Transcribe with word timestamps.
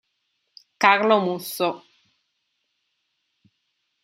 Carlo 0.79 1.21
Musso 1.21 1.69